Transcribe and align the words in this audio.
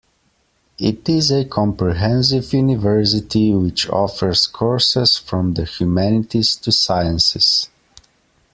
It 0.79 1.07
is 1.07 1.29
a 1.29 1.45
comprehensive 1.45 2.53
university 2.53 3.53
which 3.53 3.87
offers 3.87 4.47
courses 4.47 5.15
from 5.17 5.53
the 5.53 5.65
Humanities 5.65 6.55
to 6.55 6.71
Sciences. 6.71 7.69